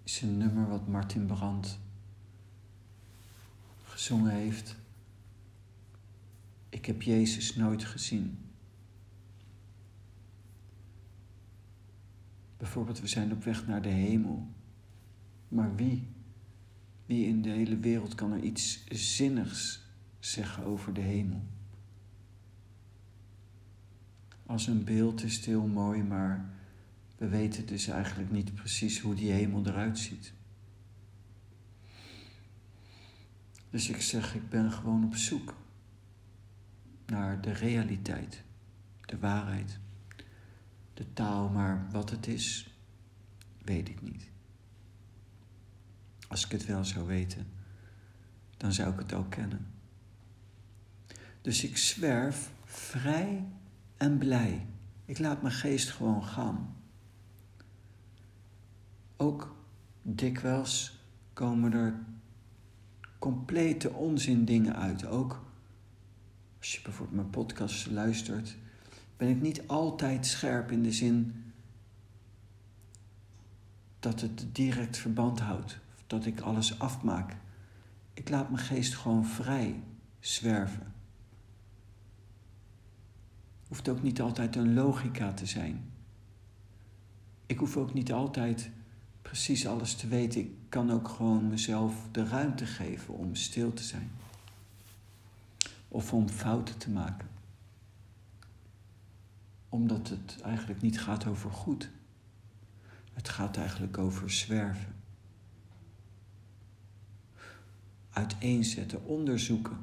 is 0.04 0.22
een 0.22 0.38
nummer 0.38 0.68
wat 0.68 0.88
Martin 0.88 1.26
Brandt 1.26 1.80
gezongen 3.84 4.32
heeft. 4.32 4.76
Ik 6.70 6.86
heb 6.86 7.02
Jezus 7.02 7.56
nooit 7.56 7.84
gezien. 7.84 8.38
Bijvoorbeeld, 12.58 13.00
we 13.00 13.08
zijn 13.08 13.32
op 13.32 13.44
weg 13.44 13.68
naar 13.68 13.82
de 13.82 13.90
hemel. 13.90 14.48
Maar 15.48 15.76
wie? 15.76 16.08
Wie 17.06 17.28
in 17.28 17.42
de 17.42 17.50
hele 17.50 17.78
wereld 17.78 18.16
kan 18.16 18.32
er 18.32 18.40
iets 18.40 18.86
zinnigs 18.90 19.82
zeggen 20.20 20.64
over 20.64 20.94
de 20.94 21.02
hemel. 21.02 21.42
Als 24.46 24.68
een 24.68 24.84
beeld 24.84 25.24
is 25.24 25.36
het 25.36 25.46
heel 25.46 25.68
mooi, 25.68 26.04
maar 26.04 26.50
we 27.22 27.28
weten 27.28 27.66
dus 27.66 27.88
eigenlijk 27.88 28.32
niet 28.32 28.54
precies 28.54 29.00
hoe 29.00 29.16
die 29.16 29.32
hemel 29.32 29.66
eruit 29.66 29.98
ziet. 29.98 30.34
Dus 33.70 33.90
ik 33.90 34.02
zeg, 34.02 34.36
ik 34.36 34.50
ben 34.50 34.72
gewoon 34.72 35.06
op 35.06 35.16
zoek 35.16 35.56
naar 37.06 37.42
de 37.42 37.52
realiteit, 37.52 38.44
de 39.06 39.20
waarheid, 39.20 39.80
de 40.94 41.14
taal, 41.14 41.50
maar 41.50 41.88
wat 41.92 42.10
het 42.10 42.28
is, 42.28 42.76
weet 43.64 43.90
ik 43.90 44.02
niet. 44.02 44.30
Als 46.28 46.46
ik 46.46 46.52
het 46.52 46.66
wel 46.66 46.86
zou 46.86 47.08
weten, 47.08 47.48
dan 48.58 48.74
zou 48.74 48.94
ik 48.94 49.00
het 49.00 49.14
ook 49.14 49.32
kennen. 49.32 49.68
Dus 51.42 51.64
ik 51.64 51.78
zwerf 51.78 52.52
vrij 52.64 53.46
en 53.98 54.18
blij. 54.18 54.66
Ik 55.06 55.20
laat 55.20 55.42
mijn 55.42 55.54
geest 55.54 55.90
gewoon 55.90 56.24
gaan. 56.24 56.80
Ook 59.22 59.56
dikwijls 60.02 61.00
komen 61.34 61.74
er 61.74 62.00
complete 63.20 63.94
onzin 63.94 64.46
dingen 64.46 64.76
uit. 64.76 65.06
Ook 65.06 65.46
als 66.60 66.76
je 66.76 66.82
bijvoorbeeld 66.82 67.18
mijn 67.18 67.30
podcast 67.30 67.92
luistert, 67.92 68.58
ben 69.18 69.30
ik 69.30 69.42
niet 69.42 69.68
altijd 69.68 70.26
scherp 70.26 70.72
in 70.72 70.84
de 70.84 70.92
zin 70.92 71.44
dat 74.00 74.22
het 74.22 74.46
direct 74.52 74.98
verband 74.98 75.40
houdt. 75.40 75.80
Dat 76.08 76.26
ik 76.26 76.40
alles 76.40 76.80
afmaak. 76.80 77.36
Ik 78.14 78.30
laat 78.30 78.50
mijn 78.50 78.64
geest 78.64 78.96
gewoon 78.96 79.26
vrij 79.26 79.84
zwerven 80.20 80.94
hoeft 83.68 83.90
ook 83.90 84.02
niet 84.02 84.22
altijd 84.22 84.56
een 84.56 84.74
logica 84.74 85.34
te 85.34 85.46
zijn. 85.46 85.92
Ik 87.46 87.58
hoef 87.58 87.78
ook 87.78 87.94
niet 87.94 88.12
altijd 88.12 88.72
precies 89.32 89.68
alles 89.68 89.96
te 89.96 90.08
weten. 90.08 90.42
Ik 90.42 90.52
kan 90.70 90.92
ook 90.92 91.08
gewoon 91.08 91.50
mezelf 91.50 91.96
de 92.12 92.28
ruimte 92.28 92.66
geven 92.66 93.14
om 93.14 93.36
stil 93.36 93.74
te 93.74 93.84
zijn. 93.84 94.12
of 95.88 96.14
om 96.14 96.30
fouten 96.30 96.78
te 96.78 96.90
maken. 96.90 97.28
Omdat 99.70 100.10
het 100.10 100.42
eigenlijk 100.42 100.82
niet 100.82 101.02
gaat 101.02 101.26
over 101.26 101.52
goed. 101.52 101.90
Het 103.14 103.30
gaat 103.30 103.58
eigenlijk 103.58 103.98
over 103.98 104.32
zwerven. 104.32 104.96
Uiteenzetten, 108.10 109.04
onderzoeken. 109.06 109.78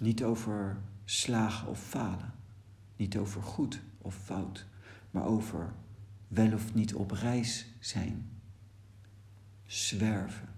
Niet 0.00 0.24
over 0.24 0.80
slagen 1.04 1.68
of 1.68 1.80
falen. 1.80 2.32
Niet 2.96 3.16
over 3.16 3.42
goed 3.42 3.80
of 3.98 4.14
fout, 4.14 4.66
maar 5.10 5.24
over 5.24 5.72
wel 6.30 6.52
of 6.52 6.74
niet 6.74 6.94
op 6.94 7.10
reis 7.10 7.66
zijn. 7.80 8.30
Zwerven. 9.66 10.48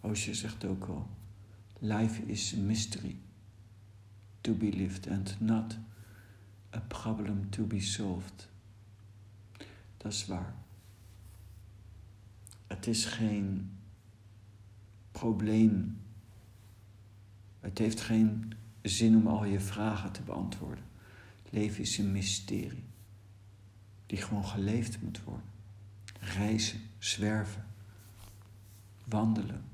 Osho 0.00 0.32
zegt 0.32 0.64
ook 0.64 0.84
al, 0.84 1.08
life 1.78 2.22
is 2.22 2.54
a 2.54 2.58
mystery 2.58 3.16
to 4.40 4.54
be 4.54 4.72
lived 4.72 5.08
and 5.08 5.40
not 5.40 5.78
a 6.74 6.80
problem 6.80 7.50
to 7.50 7.64
be 7.64 7.80
solved. 7.80 8.48
Dat 9.96 10.12
is 10.12 10.26
waar. 10.26 10.54
Het 12.66 12.86
is 12.86 13.04
geen 13.04 13.70
probleem. 15.10 16.00
Het 17.60 17.78
heeft 17.78 18.00
geen 18.00 18.52
zin 18.82 19.16
om 19.16 19.26
al 19.26 19.44
je 19.44 19.60
vragen 19.60 20.12
te 20.12 20.22
beantwoorden. 20.22 20.84
Het 21.42 21.52
leven 21.52 21.80
is 21.80 21.98
een 21.98 22.12
mysterie 22.12 22.84
die 24.06 24.18
gewoon 24.18 24.46
geleefd 24.46 25.02
moet 25.02 25.24
worden. 25.24 25.46
Reizen, 26.20 26.80
zwerven, 26.98 27.66
wandelen. 29.04 29.64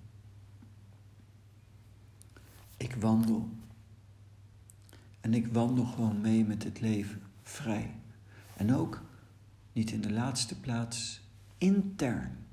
Ik 2.76 2.94
wandel. 2.94 3.48
En 5.20 5.34
ik 5.34 5.46
wandel 5.46 5.84
gewoon 5.84 6.20
mee 6.20 6.44
met 6.44 6.64
het 6.64 6.80
leven, 6.80 7.22
vrij. 7.42 7.94
En 8.56 8.74
ook, 8.74 9.02
niet 9.72 9.90
in 9.90 10.00
de 10.00 10.12
laatste 10.12 10.60
plaats, 10.60 11.20
intern. 11.58 12.47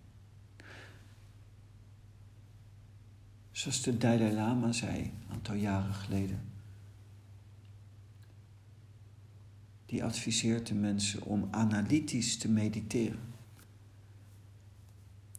Zoals 3.56 3.82
de 3.82 3.98
Dalai 3.98 4.34
Lama 4.34 4.72
zei, 4.72 5.00
een 5.00 5.34
aantal 5.34 5.56
jaren 5.56 5.94
geleden. 5.94 6.40
Die 9.86 10.04
adviseert 10.04 10.68
de 10.68 10.74
mensen 10.74 11.24
om 11.24 11.48
analytisch 11.52 12.38
te 12.38 12.50
mediteren. 12.50 13.20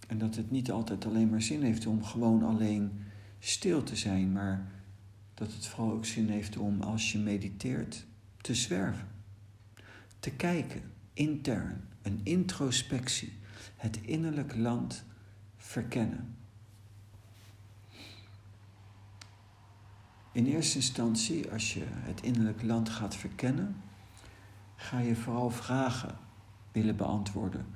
En 0.08 0.18
dat 0.18 0.36
het 0.36 0.50
niet 0.50 0.70
altijd 0.70 1.06
alleen 1.06 1.30
maar 1.30 1.42
zin 1.42 1.62
heeft 1.62 1.86
om 1.86 2.04
gewoon 2.04 2.42
alleen 2.42 2.90
stil 3.38 3.82
te 3.82 3.96
zijn, 3.96 4.32
maar 4.32 4.70
dat 5.34 5.52
het 5.52 5.66
vooral 5.66 5.92
ook 5.92 6.06
zin 6.06 6.28
heeft 6.28 6.56
om 6.56 6.82
als 6.82 7.12
je 7.12 7.18
mediteert 7.18 8.06
te 8.40 8.54
zwerven. 8.54 9.08
Te 10.18 10.30
kijken, 10.30 10.82
intern, 11.12 11.80
een 12.02 12.20
introspectie, 12.22 13.32
het 13.76 14.00
innerlijk 14.00 14.54
land 14.54 15.04
verkennen. 15.56 16.35
In 20.36 20.46
eerste 20.46 20.76
instantie, 20.76 21.50
als 21.50 21.74
je 21.74 21.82
het 21.86 22.20
innerlijk 22.22 22.62
land 22.62 22.88
gaat 22.88 23.16
verkennen, 23.16 23.76
ga 24.74 24.98
je 24.98 25.16
vooral 25.16 25.50
vragen 25.50 26.14
willen 26.72 26.96
beantwoorden. 26.96 27.66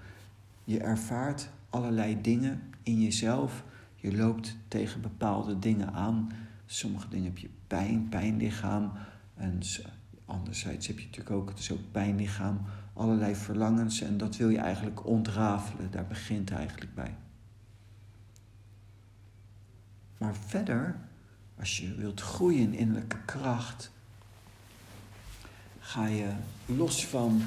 Je 0.65 0.81
ervaart 0.81 1.51
allerlei 1.71 2.21
dingen 2.21 2.63
in 2.83 3.01
jezelf. 3.01 3.65
Je 3.95 4.17
loopt 4.17 4.57
tegen 4.69 5.01
bepaalde 5.01 5.59
dingen 5.59 5.93
aan. 5.93 6.33
Sommige 6.67 7.09
dingen 7.09 7.25
heb 7.25 7.39
je 7.39 7.51
pijn, 7.67 8.09
pijnlichaam. 8.09 8.93
En 9.35 9.61
anderzijds 10.25 10.87
heb 10.87 10.99
je 10.99 11.05
natuurlijk 11.05 11.37
ook, 11.37 11.49
het 11.49 11.71
ook 11.73 11.91
pijnlichaam, 11.93 12.61
allerlei 12.93 13.35
verlangens. 13.35 14.01
En 14.01 14.19
dat 14.19 14.37
wil 14.37 14.49
je 14.49 14.59
eigenlijk 14.59 15.07
ontrafelen. 15.07 15.91
Daar 15.91 16.07
begint 16.07 16.51
eigenlijk 16.51 16.95
bij. 16.95 17.17
Maar 20.19 20.35
verder 20.35 21.09
als 21.61 21.77
je 21.77 21.95
wilt 21.95 22.21
groeien 22.21 22.61
in 22.61 22.75
innerlijke 22.75 23.25
kracht, 23.25 23.91
ga 25.79 26.07
je 26.07 26.35
los 26.67 27.07
van 27.07 27.43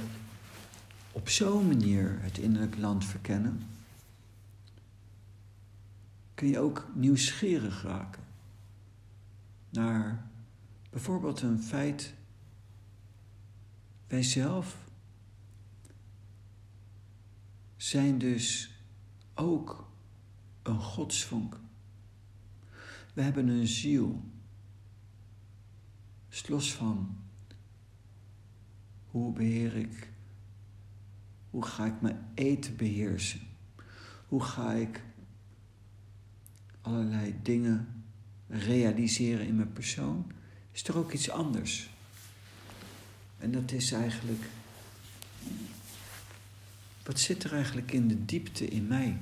op 1.12 1.30
zo'n 1.30 1.68
manier 1.68 2.18
het 2.22 2.38
innerlijk 2.38 2.78
land 2.78 3.06
verkennen, 3.06 3.68
kun 6.34 6.48
je 6.48 6.60
ook 6.60 6.88
nieuwsgierig 6.94 7.84
raken 7.84 8.24
naar 9.70 10.28
bijvoorbeeld 10.90 11.42
een 11.42 11.62
feit. 11.62 12.14
Wij 14.08 14.24
zelf 14.24 14.78
zijn 17.76 18.18
dus 18.18 18.72
ook 19.34 19.92
een 20.64 20.80
godsvonk. 20.80 21.60
We 23.14 23.22
hebben 23.22 23.48
een 23.48 23.68
ziel. 23.68 24.24
Dus 26.30 26.48
los 26.48 26.74
van 26.74 27.18
hoe 29.12 29.34
beheer 29.34 29.76
ik, 29.76 30.12
hoe 31.50 31.66
ga 31.66 31.86
ik 31.86 32.02
mijn 32.02 32.26
eten 32.34 32.76
beheersen, 32.76 33.40
hoe 34.28 34.44
ga 34.44 34.72
ik 34.72 35.02
allerlei 36.82 37.36
dingen 37.42 38.04
realiseren 38.48 39.48
in 39.48 39.56
mijn 39.56 39.74
persoon, 39.74 40.32
is 40.72 40.84
er 40.88 40.98
ook 40.98 41.12
iets 41.12 41.30
anders. 41.30 41.90
En 43.38 43.52
dat 43.52 43.72
is 43.72 43.92
eigenlijk, 43.92 44.50
wat 47.04 47.20
zit 47.20 47.44
er 47.44 47.54
eigenlijk 47.54 47.92
in 47.92 48.08
de 48.08 48.26
diepte 48.26 48.68
in 48.68 48.88
mij? 48.88 49.20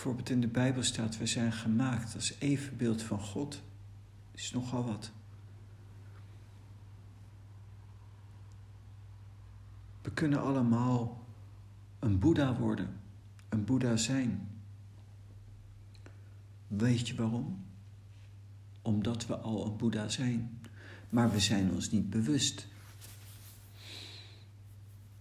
Bijvoorbeeld 0.00 0.30
in 0.30 0.40
de 0.40 0.48
Bijbel 0.48 0.82
staat, 0.82 1.18
we 1.18 1.26
zijn 1.26 1.52
gemaakt 1.52 2.14
als 2.14 2.34
evenbeeld 2.38 3.02
van 3.02 3.20
God. 3.20 3.62
Is 4.34 4.50
nogal 4.50 4.84
wat. 4.84 5.10
We 10.02 10.10
kunnen 10.10 10.42
allemaal 10.42 11.24
een 11.98 12.18
Boeddha 12.18 12.56
worden, 12.56 13.00
een 13.48 13.64
Boeddha 13.64 13.96
zijn. 13.96 14.48
Weet 16.66 17.08
je 17.08 17.14
waarom? 17.14 17.64
Omdat 18.82 19.26
we 19.26 19.36
al 19.36 19.66
een 19.66 19.76
Boeddha 19.76 20.08
zijn, 20.08 20.60
maar 21.08 21.30
we 21.30 21.40
zijn 21.40 21.72
ons 21.72 21.90
niet 21.90 22.10
bewust. 22.10 22.66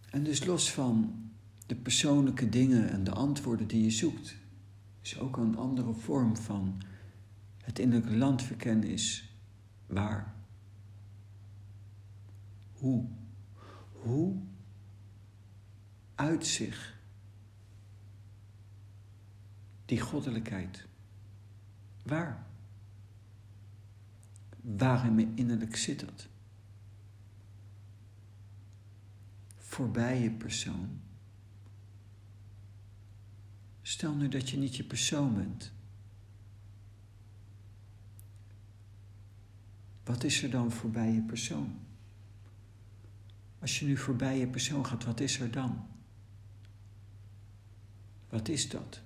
En 0.09 0.23
dus 0.23 0.45
los 0.45 0.71
van 0.71 1.13
de 1.65 1.75
persoonlijke 1.75 2.49
dingen 2.49 2.89
en 2.89 3.03
de 3.03 3.11
antwoorden 3.11 3.67
die 3.67 3.83
je 3.83 3.91
zoekt, 3.91 4.37
is 5.12 5.19
ook 5.19 5.38
een 5.38 5.58
andere 5.58 5.93
vorm 5.93 6.38
van 6.38 6.82
het 7.58 7.80
innerlijke 7.80 8.15
land 8.15 8.41
verkennen 8.41 8.89
is 8.89 9.34
waar. 9.86 10.36
Hoe? 12.74 13.08
Hoe 13.91 14.41
uit 16.15 16.45
zich 16.45 17.00
die 19.86 20.00
goddelijkheid? 20.00 20.88
Waar? 22.04 22.48
Waar 24.62 25.19
in 25.19 25.32
innerlijk 25.36 25.76
zit 25.76 26.00
dat? 26.00 26.28
Voorbij 29.58 30.22
je 30.22 30.32
persoon 30.32 31.02
Stel 33.89 34.15
nu 34.15 34.28
dat 34.28 34.49
je 34.49 34.58
niet 34.58 34.75
je 34.75 34.84
persoon 34.84 35.36
bent. 35.36 35.71
Wat 40.04 40.23
is 40.23 40.43
er 40.43 40.49
dan 40.49 40.71
voorbij 40.71 41.12
je 41.12 41.21
persoon? 41.21 41.80
Als 43.60 43.80
je 43.80 43.86
nu 43.86 43.97
voorbij 43.97 44.38
je 44.38 44.47
persoon 44.47 44.86
gaat, 44.86 45.04
wat 45.04 45.19
is 45.19 45.39
er 45.39 45.52
dan? 45.52 45.88
Wat 48.30 48.47
is 48.47 48.69
dat? 48.69 49.02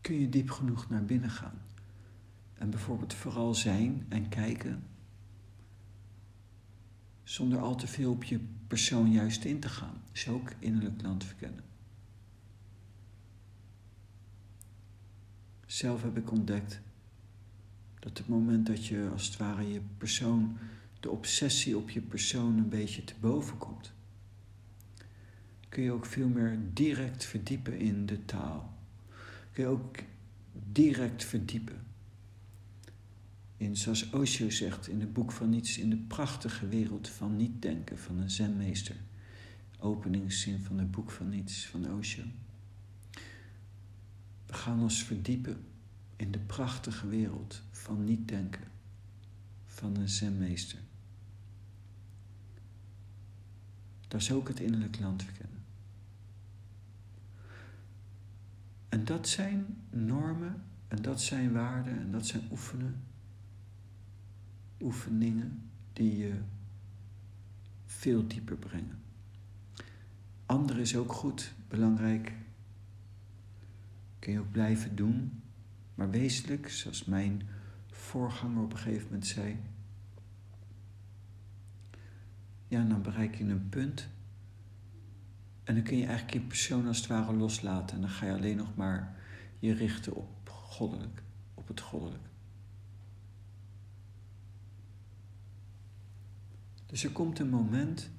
Kun 0.00 0.20
je 0.20 0.28
diep 0.28 0.50
genoeg 0.50 0.88
naar 0.88 1.04
binnen 1.04 1.30
gaan 1.30 1.62
en 2.54 2.70
bijvoorbeeld 2.70 3.14
vooral 3.14 3.54
zijn 3.54 4.06
en 4.08 4.28
kijken 4.28 4.82
zonder 7.26 7.58
al 7.58 7.74
te 7.74 7.86
veel 7.86 8.10
op 8.10 8.24
je 8.24 8.40
persoon 8.66 9.12
juist 9.12 9.44
in 9.44 9.60
te 9.60 9.68
gaan. 9.68 10.02
Is 10.12 10.28
ook 10.28 10.52
innerlijk 10.58 11.02
land 11.02 11.24
verkennen. 11.24 11.64
Zelf 15.66 16.02
heb 16.02 16.16
ik 16.16 16.30
ontdekt 16.30 16.80
dat 17.98 18.18
het 18.18 18.28
moment 18.28 18.66
dat 18.66 18.86
je 18.86 19.08
als 19.12 19.26
het 19.26 19.36
ware 19.36 19.72
je 19.72 19.80
persoon, 19.98 20.58
de 21.00 21.10
obsessie 21.10 21.76
op 21.76 21.90
je 21.90 22.00
persoon 22.00 22.58
een 22.58 22.68
beetje 22.68 23.04
te 23.04 23.14
boven 23.20 23.58
komt, 23.58 23.92
kun 25.68 25.82
je 25.82 25.92
ook 25.92 26.06
veel 26.06 26.28
meer 26.28 26.58
direct 26.72 27.24
verdiepen 27.24 27.78
in 27.78 28.06
de 28.06 28.24
taal. 28.24 28.74
Kun 29.52 29.62
je 29.62 29.68
ook 29.68 29.96
direct 30.52 31.24
verdiepen. 31.24 31.85
In, 33.56 33.76
zoals 33.76 34.10
Osho 34.10 34.50
zegt 34.50 34.88
in 34.88 35.00
het 35.00 35.12
boek 35.12 35.32
van 35.32 35.50
niets, 35.50 35.78
in 35.78 35.90
de 35.90 35.96
prachtige 35.96 36.68
wereld 36.68 37.08
van 37.08 37.36
niet 37.36 37.62
denken 37.62 37.98
van 37.98 38.18
een 38.18 38.30
zenmeester. 38.30 38.96
Openingszin 39.78 40.60
van 40.60 40.78
het 40.78 40.90
boek 40.90 41.10
van 41.10 41.28
niets 41.28 41.66
van 41.66 41.92
Osho. 41.92 42.22
We 44.46 44.54
gaan 44.54 44.82
ons 44.82 45.02
verdiepen 45.02 45.64
in 46.16 46.30
de 46.30 46.38
prachtige 46.38 47.08
wereld 47.08 47.62
van 47.70 48.04
niet 48.04 48.28
denken 48.28 48.64
van 49.64 49.96
een 49.96 50.08
zenmeester. 50.08 50.78
Dat 54.08 54.20
is 54.20 54.32
ook 54.32 54.48
het 54.48 54.60
innerlijk 54.60 54.98
land 55.00 55.22
verkennen. 55.22 55.64
En 58.88 59.04
dat 59.04 59.28
zijn 59.28 59.66
normen 59.90 60.62
en 60.88 61.02
dat 61.02 61.22
zijn 61.22 61.52
waarden 61.52 61.98
en 61.98 62.10
dat 62.10 62.26
zijn 62.26 62.42
oefenen, 62.50 63.02
oefeningen 64.80 65.70
die 65.92 66.16
je 66.16 66.40
veel 67.84 68.26
dieper 68.26 68.56
brengen. 68.56 69.02
Andere 70.46 70.80
is 70.80 70.96
ook 70.96 71.12
goed, 71.12 71.52
belangrijk. 71.68 72.32
Kun 74.18 74.32
je 74.32 74.40
ook 74.40 74.50
blijven 74.50 74.96
doen, 74.96 75.42
maar 75.94 76.10
wezenlijk, 76.10 76.68
zoals 76.68 77.04
mijn 77.04 77.42
voorganger 77.90 78.62
op 78.62 78.72
een 78.72 78.78
gegeven 78.78 79.04
moment 79.04 79.26
zei, 79.26 79.56
ja, 82.68 82.84
dan 82.84 83.02
bereik 83.02 83.34
je 83.34 83.44
een 83.44 83.68
punt. 83.68 84.08
En 85.64 85.74
dan 85.74 85.84
kun 85.84 85.96
je 85.96 86.06
eigenlijk 86.06 86.34
je 86.34 86.40
persoon 86.40 86.86
als 86.86 86.96
het 86.96 87.06
ware 87.06 87.32
loslaten. 87.32 87.96
En 87.96 88.00
dan 88.00 88.10
ga 88.10 88.26
je 88.26 88.32
alleen 88.32 88.56
nog 88.56 88.76
maar 88.76 89.16
je 89.58 89.72
richten 89.72 90.14
op 90.14 90.48
goddelijk, 90.48 91.22
op 91.54 91.68
het 91.68 91.80
goddelijk. 91.80 92.24
Dus 96.86 97.04
er 97.04 97.10
komt 97.10 97.38
een 97.38 97.48
moment 97.48 98.10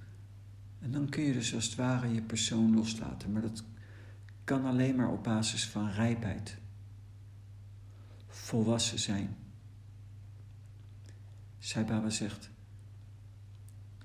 en 0.80 0.92
dan 0.92 1.10
kun 1.10 1.24
je 1.24 1.34
dus 1.34 1.54
als 1.54 1.66
het 1.66 1.76
ware 1.76 2.14
je 2.14 2.22
persoon 2.22 2.76
loslaten. 2.76 3.32
Maar 3.32 3.42
dat 3.42 3.64
kan 4.44 4.66
alleen 4.66 4.96
maar 4.96 5.12
op 5.12 5.24
basis 5.24 5.68
van 5.68 5.90
rijpheid. 5.90 6.58
Volwassen 8.28 9.00
zijn. 9.00 9.36
Sai 11.60 11.86
Baba 11.86 12.10
zegt, 12.10 12.50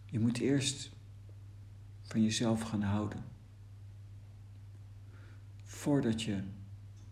je 0.05 0.18
moet 0.18 0.38
eerst 0.38 0.90
van 2.03 2.22
jezelf 2.22 2.61
gaan 2.61 2.83
houden. 2.83 3.25
Voordat 5.62 6.22
je 6.22 6.42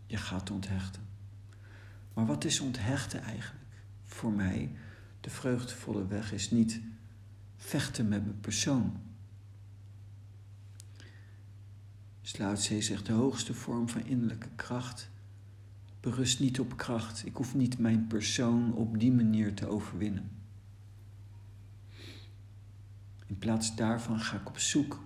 je 0.07 0.17
gaat 0.17 0.51
onthechten. 0.51 1.03
Maar 2.15 2.27
wat 2.27 2.45
is 2.45 2.61
onthechten 2.61 3.23
eigenlijk? 3.23 3.65
Voor 4.05 4.33
mij, 4.33 4.77
de 5.21 5.31
vreugdevolle 5.31 6.07
weg 6.07 6.33
is 6.33 6.51
niet 6.51 6.81
vechten 7.61 8.09
met 8.09 8.25
mijn 8.25 8.41
persoon. 8.41 9.01
Sluitzee 12.23 12.83
zegt 12.83 13.07
de 13.07 13.13
hoogste 13.13 13.55
vorm 13.55 13.89
van 13.89 14.07
innerlijke 14.07 14.49
kracht 14.57 15.11
berust 16.01 16.41
niet 16.41 16.61
op 16.61 16.77
kracht. 16.77 17.27
Ik 17.27 17.37
hoef 17.37 17.55
niet 17.55 17.79
mijn 17.79 18.07
persoon 18.07 18.75
op 18.75 18.99
die 18.99 19.13
manier 19.13 19.55
te 19.55 19.67
overwinnen. 19.67 20.31
In 23.27 23.39
plaats 23.39 23.77
daarvan 23.77 24.21
ga 24.21 24.37
ik 24.41 24.49
op 24.49 24.59
zoek 24.59 25.01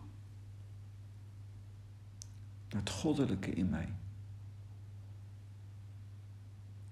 naar 2.69 2.81
het 2.81 2.91
goddelijke 2.91 3.51
in 3.51 3.69
mij. 3.69 3.89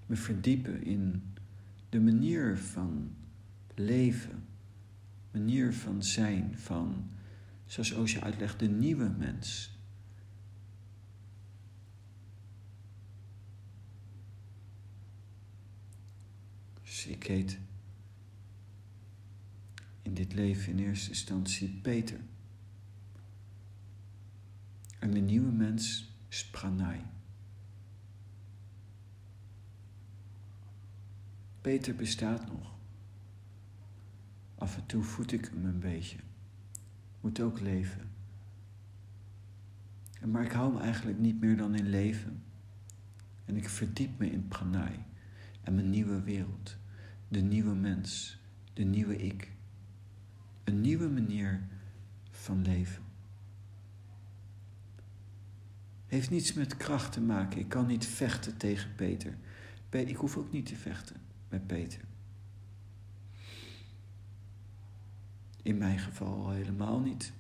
Me 0.07 0.17
verdiepen 0.17 0.85
in 0.85 1.33
de 1.89 2.01
manier 2.01 2.59
van 2.59 3.15
leven, 3.75 4.45
manier 5.33 5.75
van 5.75 6.03
zijn, 6.03 6.59
van, 6.59 7.11
zoals 7.67 7.95
Oosje 7.95 8.21
uitlegt, 8.21 8.59
de 8.59 8.69
nieuwe 8.69 9.09
mens. 9.09 9.71
Dus 16.83 17.07
ik 17.07 17.27
heet 17.27 17.59
in 20.03 20.15
dit 20.15 20.35
leven 20.35 20.73
in 20.73 20.79
eerste 20.79 21.09
instantie 21.09 21.69
Peter. 21.83 22.21
En 24.99 25.11
de 25.11 25.21
nieuwe 25.21 25.53
mens 25.53 26.15
is. 26.29 27.05
Peter 31.61 31.95
bestaat 31.95 32.47
nog. 32.47 32.72
Af 34.63 34.77
en 34.77 34.87
toe 34.87 35.03
voed 35.03 35.33
ik 35.33 35.45
hem 35.45 35.65
een 35.65 35.79
beetje. 35.79 36.19
Moet 37.21 37.41
ook 37.41 37.61
leven. 37.61 38.11
Maar 40.27 40.45
ik 40.45 40.53
hou 40.53 40.73
hem 40.73 40.83
eigenlijk 40.83 41.19
niet 41.19 41.41
meer 41.41 41.57
dan 41.57 41.75
in 41.75 41.89
leven. 41.89 42.43
En 43.45 43.57
ik 43.57 43.69
verdiep 43.69 44.19
me 44.19 44.31
in 44.31 44.49
Pranay 44.49 45.05
en 45.63 45.75
mijn 45.75 45.91
nieuwe 45.91 46.23
wereld. 46.23 46.77
De 47.29 47.41
nieuwe 47.41 47.75
mens, 47.75 48.39
de 48.73 48.83
nieuwe 48.83 49.17
ik. 49.17 49.53
Een 50.65 50.81
nieuwe 50.81 51.09
manier 51.09 51.63
van 52.31 52.63
leven. 52.63 53.03
Heeft 56.07 56.31
niets 56.31 56.53
met 56.53 56.77
kracht 56.77 57.13
te 57.13 57.21
maken. 57.21 57.59
Ik 57.59 57.69
kan 57.69 57.87
niet 57.87 58.07
vechten 58.07 58.57
tegen 58.57 58.95
Peter. 58.95 59.37
Ik 59.91 60.17
hoef 60.17 60.37
ook 60.37 60.53
niet 60.53 60.67
te 60.67 60.77
vechten 60.77 61.17
met 61.49 61.67
Peter. 61.67 62.01
In 65.63 65.79
mijn 65.79 65.99
geval 65.99 66.51
helemaal 66.51 67.01
niet. 67.01 67.33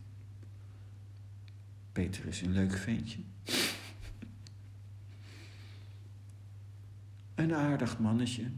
Peter 1.92 2.26
is 2.26 2.40
een 2.40 2.52
leuk 2.52 2.76
ventje. 2.76 3.20
Een 7.34 7.54
aardig 7.54 7.98
mannetje. 7.98 8.50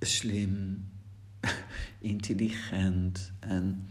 Slim, 0.00 0.84
intelligent 1.98 3.32
en 3.38 3.86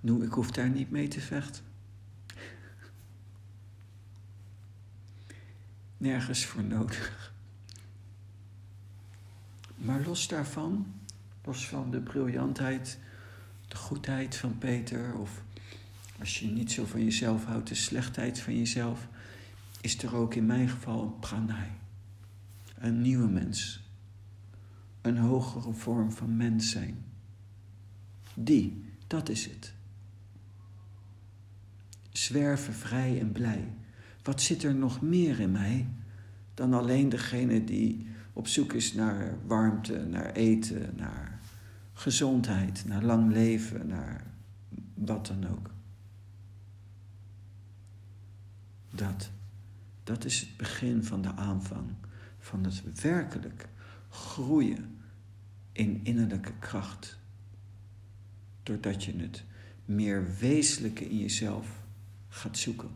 nu, 0.00 0.24
ik 0.24 0.32
hoef 0.32 0.50
daar 0.50 0.70
niet 0.70 0.90
mee 0.90 1.08
te 1.08 1.20
vechten. 1.20 1.64
Nergens 5.96 6.44
voor 6.44 6.64
nodig. 6.64 7.34
Maar 9.76 10.00
los 10.00 10.28
daarvan, 10.28 10.94
los 11.46 11.68
van 11.68 11.90
de 11.90 12.00
briljantheid, 12.00 12.98
de 13.68 13.76
goedheid 13.76 14.36
van 14.36 14.58
Peter, 14.58 15.14
of 15.14 15.42
als 16.18 16.38
je 16.38 16.46
niet 16.46 16.72
zo 16.72 16.84
van 16.84 17.04
jezelf 17.04 17.44
houdt, 17.44 17.68
de 17.68 17.74
slechtheid 17.74 18.40
van 18.40 18.56
jezelf, 18.58 19.08
is 19.80 20.02
er 20.02 20.16
ook 20.16 20.34
in 20.34 20.46
mijn 20.46 20.68
geval 20.68 21.02
een 21.02 21.18
pranay. 21.18 21.70
Een 22.78 23.02
nieuwe 23.02 23.28
mens. 23.28 23.84
Een 25.00 25.18
hogere 25.18 25.72
vorm 25.72 26.12
van 26.12 26.36
mens 26.36 26.70
zijn. 26.70 27.04
Die, 28.34 28.84
dat 29.06 29.28
is 29.28 29.44
het. 29.44 29.72
Zwerven 32.10 32.74
vrij 32.74 33.20
en 33.20 33.32
blij. 33.32 33.72
Wat 34.22 34.40
zit 34.40 34.62
er 34.62 34.74
nog 34.74 35.00
meer 35.00 35.40
in 35.40 35.52
mij 35.52 35.88
dan 36.54 36.72
alleen 36.72 37.08
degene 37.08 37.64
die 37.64 38.06
op 38.32 38.46
zoek 38.46 38.72
is 38.72 38.92
naar 38.92 39.38
warmte, 39.46 40.06
naar 40.06 40.32
eten, 40.32 40.92
naar 40.96 41.35
gezondheid, 41.98 42.84
naar 42.84 43.02
lang 43.02 43.32
leven, 43.32 43.86
naar 43.86 44.24
wat 44.94 45.26
dan 45.26 45.48
ook. 45.48 45.70
Dat, 48.90 49.30
dat 50.04 50.24
is 50.24 50.40
het 50.40 50.56
begin 50.56 51.04
van 51.04 51.22
de 51.22 51.34
aanvang 51.34 51.94
van 52.38 52.64
het 52.64 53.00
werkelijk 53.00 53.68
groeien 54.08 54.98
in 55.72 56.00
innerlijke 56.04 56.52
kracht 56.58 57.18
doordat 58.62 59.04
je 59.04 59.16
het 59.16 59.44
meer 59.84 60.36
wezenlijke 60.38 61.08
in 61.08 61.18
jezelf 61.18 61.82
gaat 62.28 62.58
zoeken. 62.58 62.90